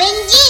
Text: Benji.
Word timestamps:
Benji. 0.00 0.49